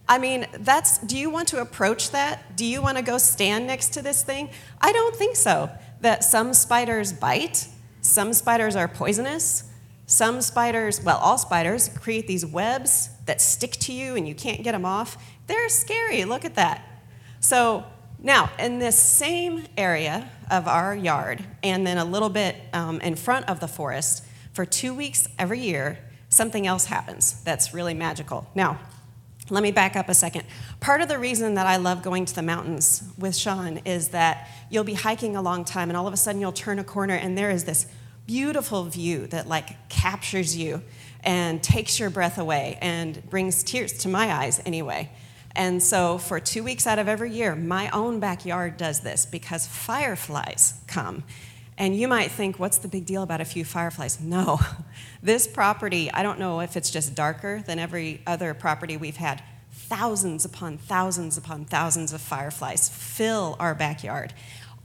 [0.10, 2.58] I mean, that's, do you want to approach that?
[2.58, 4.50] Do you want to go stand next to this thing?
[4.82, 5.70] I don't think so.
[6.02, 7.68] That some spiders bite,
[8.04, 9.64] some spiders are poisonous,
[10.06, 14.62] some spiders, well, all spiders create these webs that stick to you and you can't
[14.62, 15.18] get them off.
[15.48, 16.26] They're scary.
[16.26, 16.86] Look at that.
[17.40, 17.86] So,
[18.20, 23.16] now, in this same area of our yard, and then a little bit um, in
[23.16, 25.98] front of the forest, for two weeks every year,
[26.30, 28.48] something else happens that's really magical.
[28.56, 28.80] Now,
[29.50, 30.46] let me back up a second.
[30.84, 34.50] Part of the reason that I love going to the mountains with Sean is that
[34.70, 37.14] you'll be hiking a long time and all of a sudden you'll turn a corner
[37.14, 37.88] and there is this
[38.28, 40.82] beautiful view that like captures you
[41.24, 45.10] and takes your breath away and brings tears to my eyes anyway.
[45.56, 49.66] And so for 2 weeks out of every year, my own backyard does this because
[49.66, 51.24] fireflies come.
[51.78, 54.20] And you might think, what's the big deal about a few fireflies?
[54.20, 54.60] No.
[55.24, 59.42] This property, I don't know if it's just darker than every other property we've had.
[59.88, 64.34] Thousands upon thousands upon thousands of fireflies fill our backyard,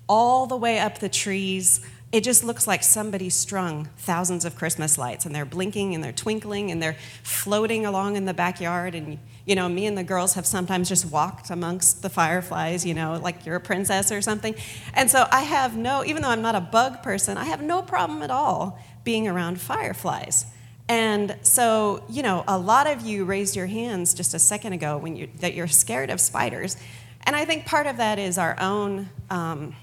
[0.09, 1.81] all the way up the trees.
[2.11, 6.13] It just looks like somebody strung thousands of Christmas lights, and they're blinking and they're
[6.13, 8.95] twinkling and they're floating along in the backyard.
[8.95, 12.93] And you know, me and the girls have sometimes just walked amongst the fireflies, you
[12.93, 14.55] know, like you're a princess or something.
[14.95, 17.81] And so I have no, even though I'm not a bug person, I have no
[17.81, 20.45] problem at all being around fireflies.
[20.89, 24.97] And so, you know, a lot of you raised your hands just a second ago
[24.97, 26.77] when you, that you're scared of spiders.
[27.25, 29.77] And I think part of that is our own um,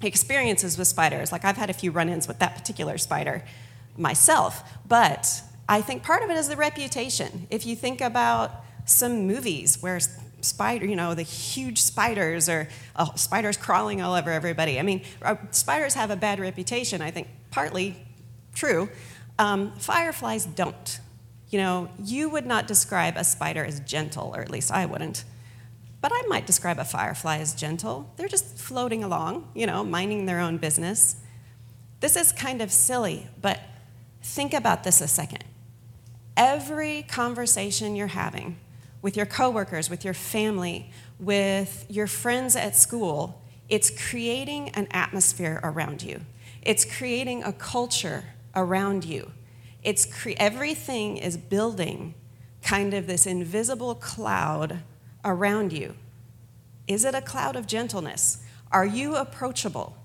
[0.00, 1.30] experiences with spiders.
[1.30, 3.44] Like I've had a few run ins with that particular spider
[3.96, 4.68] myself.
[4.88, 7.46] But I think part of it is the reputation.
[7.50, 10.00] If you think about some movies where
[10.40, 14.78] spider, you know, the huge spiders or uh, spiders crawling all over everybody.
[14.78, 18.04] I mean, uh, spiders have a bad reputation, I think partly
[18.54, 18.88] true.
[19.42, 21.00] Um, fireflies don't.
[21.50, 25.24] You know, you would not describe a spider as gentle, or at least I wouldn't.
[26.00, 28.08] But I might describe a firefly as gentle.
[28.16, 31.16] They're just floating along, you know, minding their own business.
[31.98, 33.58] This is kind of silly, but
[34.22, 35.42] think about this a second.
[36.36, 38.60] Every conversation you're having,
[39.02, 45.58] with your coworkers, with your family, with your friends at school, it's creating an atmosphere
[45.64, 46.20] around you.
[46.62, 48.22] It's creating a culture
[48.54, 49.32] around you.
[49.82, 52.14] It's cre- everything is building
[52.62, 54.80] kind of this invisible cloud
[55.24, 55.94] around you.
[56.86, 58.38] Is it a cloud of gentleness?
[58.70, 59.96] Are you approachable?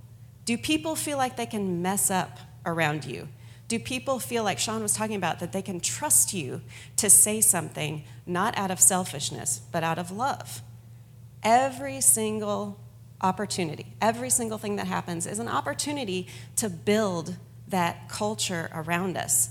[0.45, 3.27] Do people feel like they can mess up around you?
[3.67, 6.61] Do people feel like Sean was talking about that they can trust you
[6.95, 10.61] to say something not out of selfishness, but out of love?
[11.43, 12.79] Every single
[13.21, 17.35] opportunity, every single thing that happens is an opportunity to build
[17.69, 19.49] that culture around us.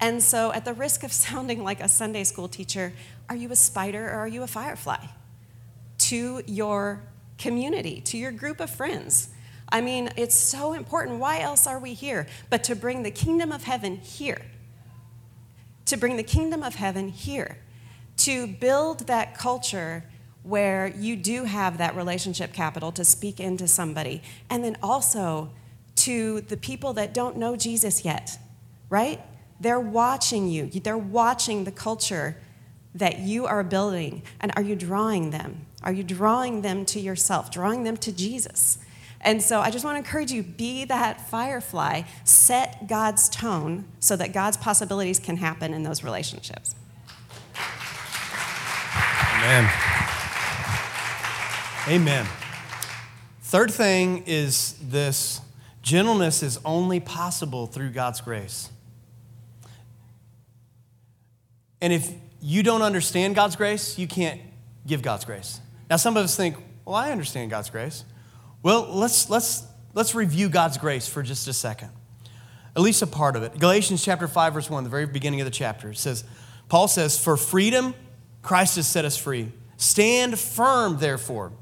[0.00, 2.92] And so, at the risk of sounding like a Sunday school teacher,
[3.28, 5.06] are you a spider or are you a firefly?
[5.98, 7.02] To your
[7.38, 9.30] community, to your group of friends.
[9.68, 11.18] I mean, it's so important.
[11.18, 12.26] Why else are we here?
[12.50, 14.42] But to bring the kingdom of heaven here.
[15.86, 17.58] To bring the kingdom of heaven here.
[18.18, 20.04] To build that culture
[20.42, 24.22] where you do have that relationship capital to speak into somebody.
[24.48, 25.50] And then also
[25.96, 28.38] to the people that don't know Jesus yet,
[28.90, 29.20] right?
[29.60, 32.36] They're watching you, they're watching the culture
[32.94, 34.22] that you are building.
[34.40, 35.66] And are you drawing them?
[35.82, 38.78] Are you drawing them to yourself, drawing them to Jesus?
[39.20, 44.16] And so I just want to encourage you be that firefly, set God's tone so
[44.16, 46.74] that God's possibilities can happen in those relationships.
[49.38, 49.70] Amen.
[51.88, 52.26] Amen.
[53.42, 55.40] Third thing is this
[55.86, 58.70] Gentleness is only possible through God's grace.
[61.80, 64.40] And if you don't understand God's grace, you can't
[64.84, 65.60] give God's grace.
[65.88, 68.04] Now, some of us think, well, I understand God's grace.
[68.64, 71.90] Well, let's, let's, let's review God's grace for just a second,
[72.74, 73.56] at least a part of it.
[73.56, 76.24] Galatians chapter 5, verse 1, the very beginning of the chapter, it says,
[76.68, 77.94] Paul says, For freedom,
[78.42, 79.52] Christ has set us free.
[79.76, 81.52] Stand firm, therefore.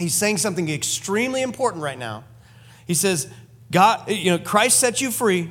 [0.00, 2.24] He's saying something extremely important right now.
[2.88, 3.32] He says,
[3.72, 5.50] God, you know, Christ set you free.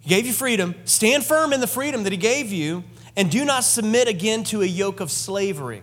[0.00, 0.74] He gave you freedom.
[0.84, 2.82] Stand firm in the freedom that He gave you,
[3.16, 5.82] and do not submit again to a yoke of slavery.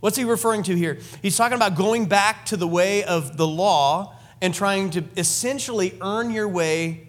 [0.00, 0.98] What's he referring to here?
[1.22, 5.96] He's talking about going back to the way of the law and trying to essentially
[6.00, 7.06] earn your way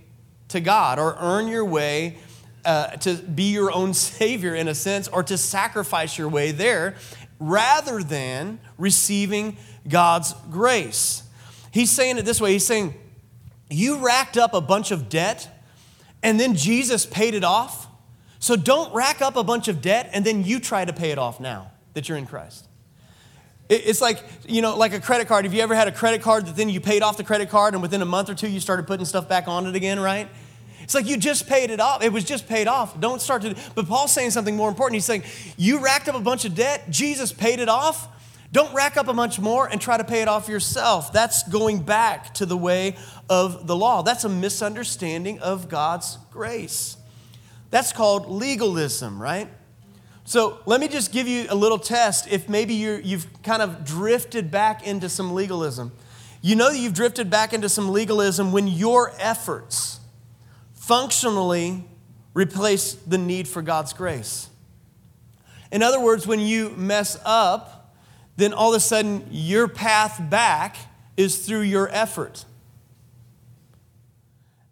[0.50, 2.18] to God or earn your way
[2.64, 6.96] uh, to be your own savior in a sense or to sacrifice your way there
[7.40, 11.24] rather than receiving God's grace.
[11.72, 12.94] He's saying it this way He's saying,
[13.70, 15.50] You racked up a bunch of debt
[16.22, 17.88] and then Jesus paid it off.
[18.40, 21.18] So don't rack up a bunch of debt and then you try to pay it
[21.18, 22.68] off now that you're in Christ.
[23.70, 25.46] It's like, you know, like a credit card.
[25.46, 27.74] Have you ever had a credit card that then you paid off the credit card
[27.74, 30.28] and within a month or two you started putting stuff back on it again, right?
[30.84, 32.04] It's like you just paid it off.
[32.04, 33.00] It was just paid off.
[33.00, 33.56] Don't start to.
[33.74, 34.96] But Paul's saying something more important.
[34.96, 35.24] He's saying,
[35.56, 38.10] You racked up a bunch of debt, Jesus paid it off.
[38.54, 41.12] Don't rack up a bunch more and try to pay it off yourself.
[41.12, 42.96] That's going back to the way
[43.28, 44.04] of the law.
[44.04, 46.96] That's a misunderstanding of God's grace.
[47.72, 49.50] That's called legalism, right?
[50.24, 53.84] So let me just give you a little test if maybe you have kind of
[53.84, 55.92] drifted back into some legalism.
[56.44, 60.00] You know that you've drifted back into some legalism when your efforts
[60.76, 61.86] functionally
[62.36, 64.50] replace the need for God's grace.
[65.72, 67.73] In other words, when you mess up,
[68.36, 70.76] then all of a sudden your path back
[71.18, 72.46] is through your effort.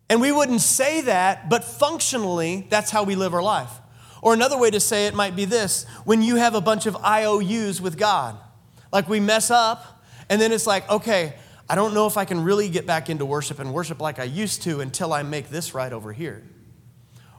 [0.09, 3.71] And we wouldn't say that, but functionally, that's how we live our life.
[4.21, 6.97] Or another way to say it might be this when you have a bunch of
[6.97, 8.37] IOUs with God,
[8.91, 11.33] like we mess up, and then it's like, okay,
[11.69, 14.25] I don't know if I can really get back into worship and worship like I
[14.25, 16.43] used to until I make this right over here.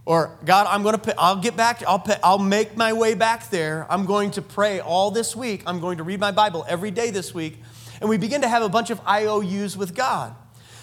[0.05, 3.51] Or God, I'm going to I'll get back I'll pay, I'll make my way back
[3.51, 3.87] there.
[3.89, 5.63] I'm going to pray all this week.
[5.67, 7.61] I'm going to read my Bible every day this week.
[8.01, 10.35] And we begin to have a bunch of IOUs with God.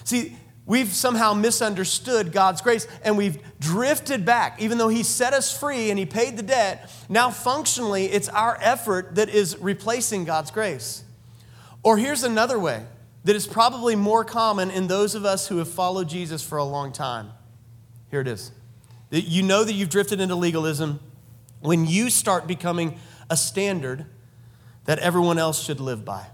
[0.05, 4.61] See, we've somehow misunderstood God's grace and we've drifted back.
[4.61, 8.57] Even though He set us free and He paid the debt, now functionally it's our
[8.61, 11.03] effort that is replacing God's grace.
[11.83, 12.85] Or here's another way
[13.25, 16.63] that is probably more common in those of us who have followed Jesus for a
[16.63, 17.31] long time.
[18.11, 18.51] Here it is.
[19.11, 20.99] You know that you've drifted into legalism
[21.61, 24.05] when you start becoming a standard
[24.85, 26.25] that everyone else should live by.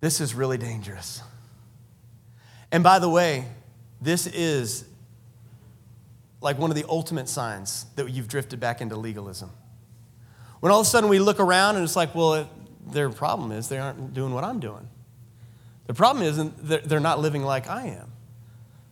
[0.00, 1.22] This is really dangerous.
[2.70, 3.46] And by the way,
[4.00, 4.84] this is
[6.40, 9.50] like one of the ultimate signs that you've drifted back into legalism.
[10.60, 12.48] When all of a sudden we look around and it's like, well,
[12.86, 14.88] their problem is they aren't doing what I'm doing.
[15.86, 16.54] The problem isn't
[16.88, 18.12] they're not living like I am.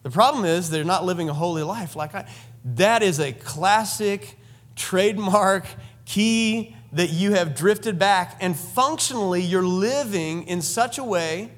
[0.05, 2.29] The problem is they're not living a holy life like I.
[2.77, 4.39] That is a classic,
[4.77, 5.67] trademark,
[6.05, 11.51] key that you have drifted back, and functionally you're living in such a way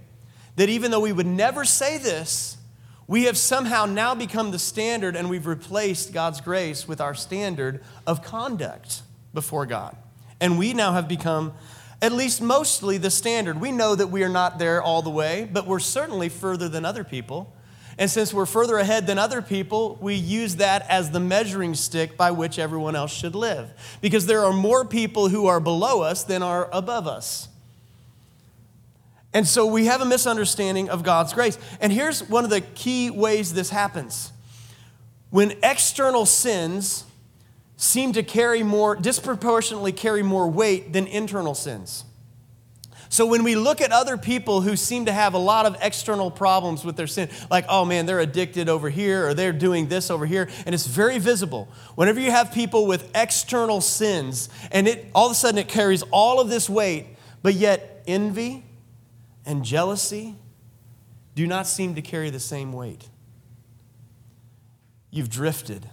[0.54, 2.56] that even though we would never say this,
[3.08, 7.82] we have somehow now become the standard and we've replaced God's grace with our standard
[8.06, 9.02] of conduct
[9.34, 9.96] before God.
[10.40, 11.52] And we now have become,
[12.00, 13.60] at least mostly, the standard.
[13.60, 16.84] We know that we are not there all the way, but we're certainly further than
[16.84, 17.55] other people.
[17.98, 22.16] And since we're further ahead than other people, we use that as the measuring stick
[22.16, 23.70] by which everyone else should live.
[24.02, 27.48] Because there are more people who are below us than are above us.
[29.32, 31.58] And so we have a misunderstanding of God's grace.
[31.80, 34.32] And here's one of the key ways this happens
[35.30, 37.04] when external sins
[37.76, 42.04] seem to carry more, disproportionately carry more weight than internal sins.
[43.08, 46.30] So when we look at other people who seem to have a lot of external
[46.30, 50.10] problems with their sin, like, oh man, they're addicted over here or they're doing this
[50.10, 51.68] over here, and it's very visible.
[51.94, 56.02] Whenever you have people with external sins, and it all of a sudden it carries
[56.10, 57.06] all of this weight,
[57.42, 58.64] but yet envy
[59.44, 60.34] and jealousy
[61.34, 63.08] do not seem to carry the same weight.
[65.10, 65.88] You've drifted.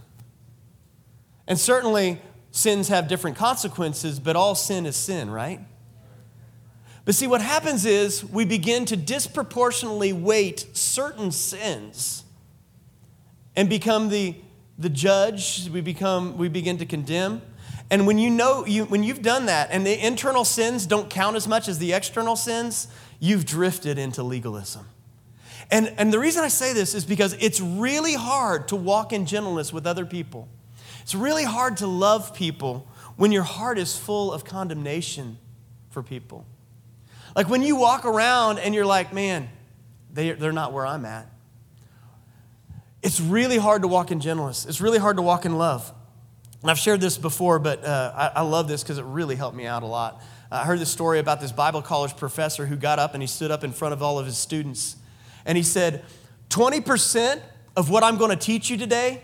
[1.48, 2.22] And certainly,
[2.52, 5.60] sins have different consequences, but all sin is sin, right?
[7.06, 12.24] But see, what happens is we begin to disproportionately weight certain sins
[13.56, 14.36] and become the,
[14.78, 15.70] the judge.
[15.70, 17.42] We, become, we begin to condemn.
[17.90, 21.36] And when you know, you, when you've done that and the internal sins don't count
[21.36, 22.88] as much as the external sins,
[23.20, 24.88] you've drifted into legalism.
[25.70, 29.26] And, and the reason I say this is because it's really hard to walk in
[29.26, 30.48] gentleness with other people.
[31.02, 32.88] It's really hard to love people
[33.18, 35.38] when your heart is full of condemnation
[35.90, 36.46] for people.
[37.36, 39.50] Like when you walk around and you're like, man,
[40.12, 41.28] they, they're not where I'm at.
[43.02, 44.66] It's really hard to walk in gentleness.
[44.66, 45.92] It's really hard to walk in love.
[46.62, 49.58] And I've shared this before, but uh, I, I, love this because it really helped
[49.58, 50.22] me out a lot.
[50.50, 53.52] I heard this story about this Bible college professor who got up and he stood
[53.52, 54.96] up in front of all of his students
[55.46, 56.06] and he said,
[56.50, 57.42] 20%
[57.76, 59.24] of what I'm going to teach you today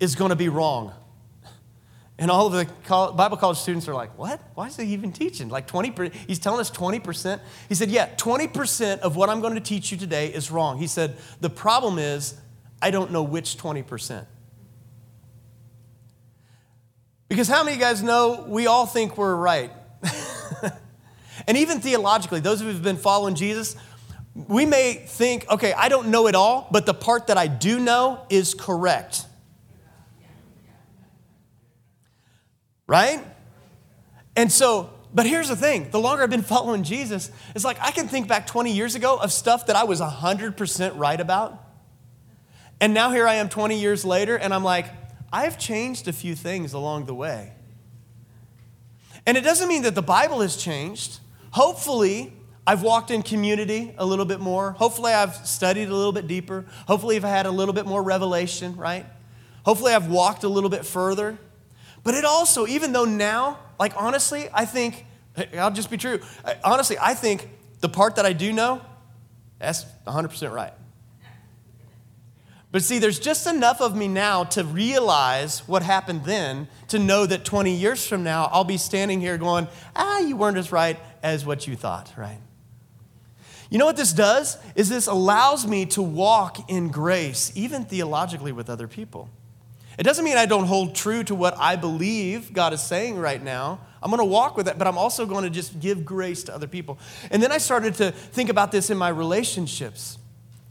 [0.00, 0.92] is going to be wrong.
[2.16, 4.40] And all of the Bible college students are like, what?
[4.54, 5.48] Why is he even teaching?
[5.48, 7.40] Like 20%, he's telling us 20%.
[7.68, 10.78] He said, yeah, 20% of what I'm going to teach you today is wrong.
[10.78, 12.34] He said, the problem is
[12.80, 14.26] I don't know which 20%.
[17.28, 19.72] Because how many of you guys know we all think we're right?
[21.48, 23.74] and even theologically, those of you who've been following Jesus,
[24.34, 27.80] we may think, okay, I don't know it all, but the part that I do
[27.80, 29.26] know is correct.
[32.86, 33.24] Right?
[34.36, 37.90] And so, but here's the thing the longer I've been following Jesus, it's like I
[37.90, 41.60] can think back 20 years ago of stuff that I was 100% right about.
[42.80, 44.86] And now here I am 20 years later, and I'm like,
[45.32, 47.52] I've changed a few things along the way.
[49.26, 51.18] And it doesn't mean that the Bible has changed.
[51.52, 52.32] Hopefully,
[52.66, 54.72] I've walked in community a little bit more.
[54.72, 56.66] Hopefully, I've studied a little bit deeper.
[56.86, 59.06] Hopefully, I've had a little bit more revelation, right?
[59.64, 61.38] Hopefully, I've walked a little bit further.
[62.04, 65.06] But it also, even though now, like honestly, I think,
[65.58, 66.20] I'll just be true.
[66.62, 67.48] Honestly, I think
[67.80, 68.82] the part that I do know,
[69.58, 70.72] that's 100% right.
[72.70, 77.24] But see, there's just enough of me now to realize what happened then to know
[77.24, 80.98] that 20 years from now, I'll be standing here going, ah, you weren't as right
[81.22, 82.40] as what you thought, right?
[83.70, 84.58] You know what this does?
[84.74, 89.30] Is this allows me to walk in grace, even theologically with other people.
[89.98, 93.42] It doesn't mean I don't hold true to what I believe God is saying right
[93.42, 93.80] now.
[94.02, 96.54] I'm going to walk with it, but I'm also going to just give grace to
[96.54, 96.98] other people.
[97.30, 100.18] And then I started to think about this in my relationships.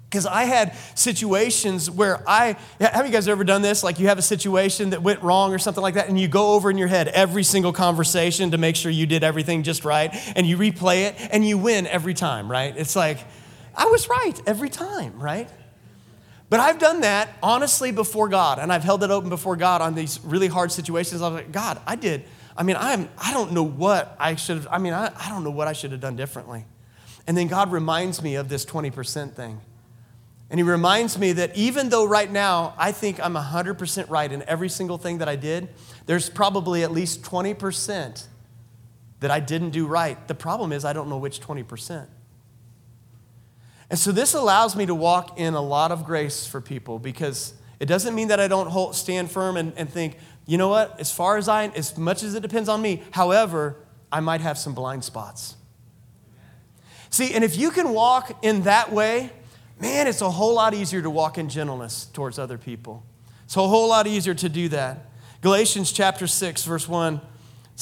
[0.10, 3.84] Because I had situations where I, have you guys ever done this?
[3.84, 6.54] Like you have a situation that went wrong or something like that, and you go
[6.54, 10.12] over in your head every single conversation to make sure you did everything just right,
[10.36, 12.78] and you replay it, and you win every time, right?
[12.78, 13.18] It's like,
[13.74, 15.50] I was right every time, right?
[16.54, 19.96] But I've done that honestly before God, and I've held it open before God on
[19.96, 21.20] these really hard situations.
[21.20, 22.26] I was like, God, I did.
[22.56, 25.44] I mean, I'm, I don't know what I should have, I mean, I, I don't
[25.44, 26.66] know what I should have done differently.
[27.26, 29.62] And then God reminds me of this 20% thing.
[30.52, 34.44] And he reminds me that even though right now I think I'm 100% right in
[34.44, 35.70] every single thing that I did,
[36.06, 38.28] there's probably at least 20%
[39.22, 40.28] that I didn't do right.
[40.28, 42.06] The problem is I don't know which 20%.
[43.94, 47.54] And so this allows me to walk in a lot of grace for people because
[47.80, 50.18] it doesn't mean that I don't hold, stand firm and, and think,
[50.48, 53.76] you know what, as far as I, as much as it depends on me, however,
[54.12, 55.58] I might have some blind spots.
[57.12, 59.30] See, and if you can walk in that way,
[59.80, 63.06] man, it's a whole lot easier to walk in gentleness towards other people.
[63.44, 65.06] It's a whole lot easier to do that.
[65.42, 67.22] Galatians chapter 6, verse 1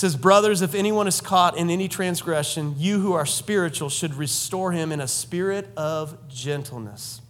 [0.02, 4.72] says, Brothers, if anyone is caught in any transgression, you who are spiritual should restore
[4.72, 7.22] him in a spirit of gentleness.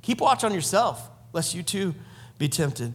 [0.00, 1.96] Keep watch on yourself, lest you too
[2.38, 2.94] be tempted.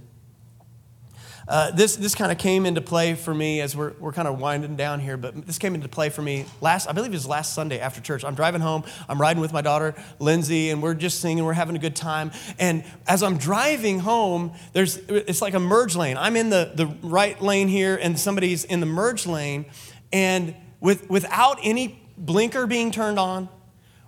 [1.49, 4.39] Uh, this this kind of came into play for me as we're, we're kind of
[4.39, 7.25] winding down here, but this came into play for me last, I believe it was
[7.25, 8.23] last Sunday after church.
[8.23, 11.75] I'm driving home, I'm riding with my daughter, Lindsay, and we're just singing, we're having
[11.75, 12.29] a good time.
[12.59, 16.17] And as I'm driving home, there's, it's like a merge lane.
[16.17, 19.65] I'm in the, the right lane here, and somebody's in the merge lane,
[20.13, 23.49] and with, without any blinker being turned on,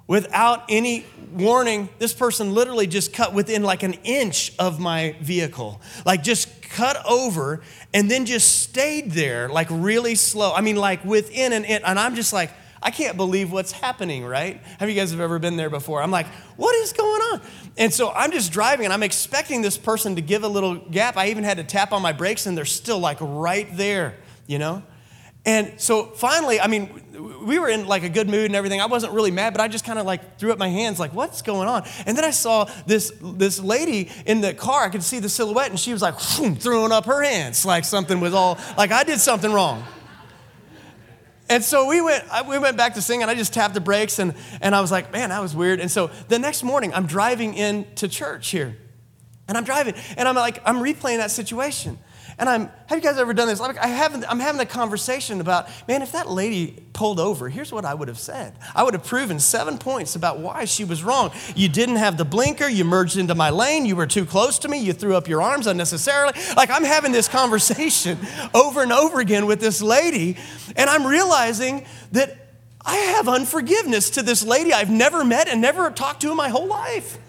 [0.07, 5.81] without any warning, this person literally just cut within like an inch of my vehicle.
[6.05, 7.61] Like just cut over
[7.93, 10.53] and then just stayed there, like really slow.
[10.53, 11.83] I mean, like within an inch.
[11.85, 12.51] And I'm just like,
[12.83, 14.59] I can't believe what's happening, right?
[14.79, 16.01] Have you guys have ever been there before?
[16.01, 16.25] I'm like,
[16.57, 17.41] what is going on?
[17.77, 21.15] And so I'm just driving and I'm expecting this person to give a little gap.
[21.15, 24.57] I even had to tap on my brakes and they're still like right there, you
[24.57, 24.81] know?
[25.45, 28.79] And so finally, I mean, we were in like a good mood and everything.
[28.79, 31.13] I wasn't really mad, but I just kind of like threw up my hands, like,
[31.13, 31.83] what's going on?
[32.05, 34.83] And then I saw this, this lady in the car.
[34.83, 38.19] I could see the silhouette, and she was like throwing up her hands, like something
[38.19, 39.83] was all, like I did something wrong.
[41.49, 44.19] And so we went, we went back to sing, and I just tapped the brakes,
[44.19, 45.81] and, and I was like, man, that was weird.
[45.81, 48.77] And so the next morning, I'm driving into church here.
[49.49, 51.99] And I'm driving, and I'm like, I'm replaying that situation.
[52.41, 53.59] And I'm, have you guys ever done this?
[53.59, 57.71] Like I haven't, I'm having a conversation about, man, if that lady pulled over, here's
[57.71, 58.55] what I would have said.
[58.73, 61.29] I would have proven seven points about why she was wrong.
[61.55, 64.67] You didn't have the blinker, you merged into my lane, you were too close to
[64.67, 66.33] me, you threw up your arms unnecessarily.
[66.57, 68.17] Like I'm having this conversation
[68.55, 70.35] over and over again with this lady,
[70.75, 75.91] and I'm realizing that I have unforgiveness to this lady I've never met and never
[75.91, 77.19] talked to in my whole life.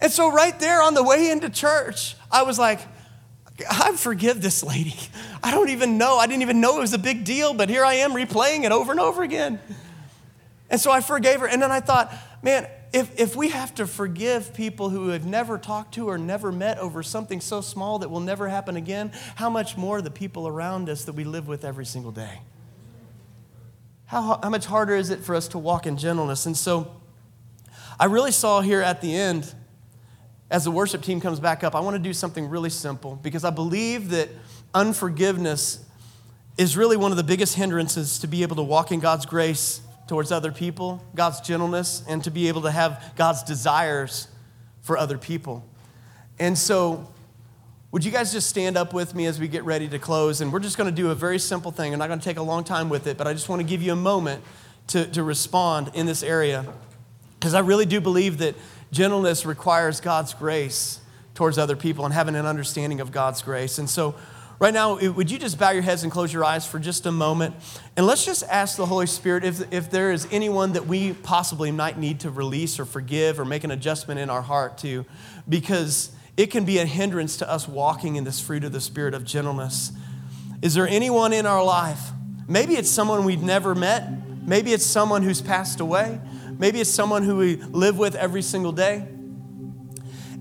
[0.00, 2.80] And so, right there on the way into church, I was like,
[3.68, 4.94] I forgive this lady.
[5.42, 6.18] I don't even know.
[6.18, 8.72] I didn't even know it was a big deal, but here I am replaying it
[8.72, 9.58] over and over again.
[10.70, 11.48] And so I forgave her.
[11.48, 15.58] And then I thought, man, if, if we have to forgive people who have never
[15.58, 19.50] talked to or never met over something so small that will never happen again, how
[19.50, 22.40] much more the people around us that we live with every single day?
[24.06, 26.46] How, how much harder is it for us to walk in gentleness?
[26.46, 26.96] And so
[28.00, 29.52] I really saw here at the end
[30.50, 33.44] as the worship team comes back up, I want to do something really simple because
[33.44, 34.30] I believe that
[34.74, 35.84] unforgiveness
[36.56, 39.80] is really one of the biggest hindrances to be able to walk in God's grace
[40.08, 44.28] towards other people, God's gentleness, and to be able to have God's desires
[44.80, 45.64] for other people.
[46.38, 47.06] And so,
[47.90, 50.40] would you guys just stand up with me as we get ready to close?
[50.40, 51.92] And we're just going to do a very simple thing.
[51.92, 53.66] I'm not going to take a long time with it, but I just want to
[53.66, 54.42] give you a moment
[54.88, 56.66] to, to respond in this area.
[57.38, 58.56] Because I really do believe that
[58.90, 61.00] Gentleness requires God's grace
[61.34, 63.78] towards other people and having an understanding of God's grace.
[63.78, 64.14] And so,
[64.58, 67.12] right now, would you just bow your heads and close your eyes for just a
[67.12, 67.54] moment?
[67.96, 71.70] And let's just ask the Holy Spirit if, if there is anyone that we possibly
[71.70, 75.04] might need to release or forgive or make an adjustment in our heart to,
[75.48, 79.14] because it can be a hindrance to us walking in this fruit of the Spirit
[79.14, 79.92] of gentleness.
[80.62, 82.10] Is there anyone in our life?
[82.48, 84.08] Maybe it's someone we've never met.
[84.46, 86.18] Maybe it's someone who's passed away.
[86.58, 89.06] Maybe it's someone who we live with every single day.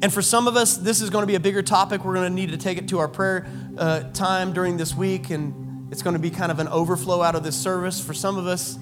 [0.01, 2.03] And for some of us, this is going to be a bigger topic.
[2.03, 3.47] We're going to need to take it to our prayer
[3.77, 7.35] uh, time during this week, and it's going to be kind of an overflow out
[7.35, 8.03] of this service.
[8.03, 8.77] For some of us,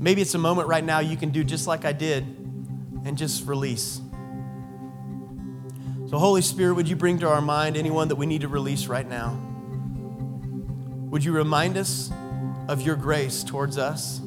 [0.00, 2.24] maybe it's a moment right now you can do just like I did
[3.04, 4.00] and just release.
[6.08, 8.86] So, Holy Spirit, would you bring to our mind anyone that we need to release
[8.86, 9.38] right now?
[11.10, 12.10] Would you remind us
[12.68, 14.20] of your grace towards us?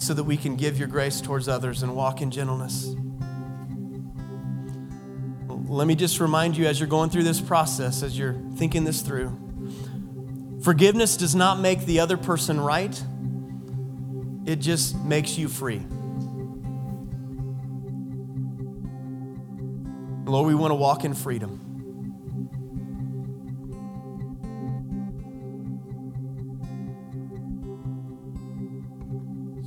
[0.00, 2.96] So that we can give your grace towards others and walk in gentleness.
[5.46, 9.02] Let me just remind you as you're going through this process, as you're thinking this
[9.02, 13.00] through, forgiveness does not make the other person right,
[14.46, 15.82] it just makes you free.
[20.24, 21.69] Lord, we want to walk in freedom.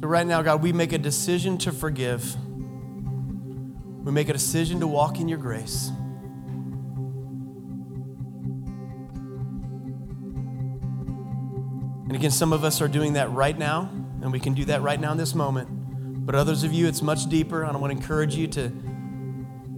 [0.03, 2.35] Right now, God, we make a decision to forgive.
[4.03, 5.91] We make a decision to walk in your grace.
[12.03, 13.89] And again, some of us are doing that right now,
[14.21, 15.69] and we can do that right now in this moment.
[16.25, 18.69] But others of you, it's much deeper, and I want to encourage you to,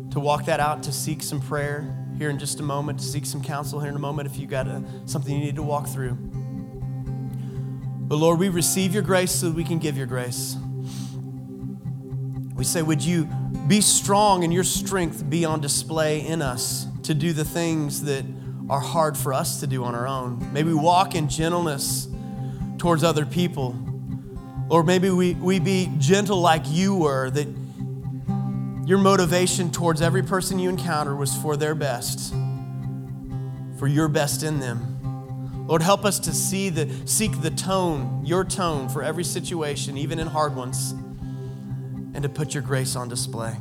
[0.09, 3.27] to walk that out, to seek some prayer here in just a moment, to seek
[3.27, 5.87] some counsel here in a moment if you've got a, something you need to walk
[5.87, 6.17] through.
[8.07, 10.55] But Lord, we receive your grace so that we can give your grace.
[12.53, 13.25] We say, Would you
[13.67, 18.23] be strong and your strength be on display in us to do the things that
[18.69, 20.53] are hard for us to do on our own?
[20.53, 22.07] Maybe walk in gentleness
[22.77, 23.75] towards other people.
[24.69, 27.47] Or maybe we, we be gentle like you were, that
[28.85, 32.33] your motivation towards every person you encounter was for their best,
[33.79, 34.94] for your best in them.
[35.67, 40.19] Lord, help us to see the, seek the tone, your tone for every situation, even
[40.19, 40.91] in hard ones,
[42.13, 43.55] and to put your grace on display.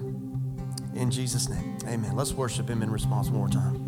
[0.95, 2.15] In Jesus' name, amen.
[2.15, 3.84] Let's worship him in response one more time.